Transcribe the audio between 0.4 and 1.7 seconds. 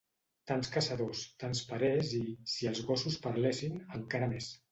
Tants caçadors, tants